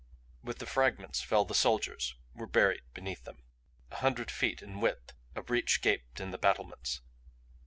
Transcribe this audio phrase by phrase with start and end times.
[0.43, 3.43] With the fragments fell the soldiers; were buried beneath them.
[3.91, 7.01] A hundred feet in width a breach gaped in the battlements.